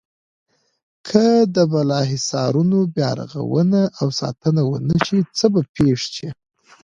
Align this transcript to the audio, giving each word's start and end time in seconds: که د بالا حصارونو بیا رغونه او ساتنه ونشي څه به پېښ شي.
که 1.07 1.25
د 1.55 1.57
بالا 1.71 1.99
حصارونو 2.11 2.79
بیا 2.95 3.09
رغونه 3.19 3.79
او 3.99 4.07
ساتنه 4.19 4.61
ونشي 4.65 5.19
څه 5.37 5.45
به 5.53 5.61
پېښ 5.75 5.99
شي. 6.15 6.29